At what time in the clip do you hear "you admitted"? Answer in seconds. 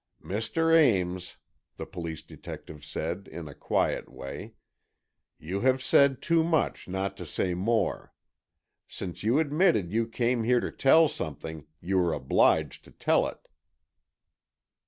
9.21-9.91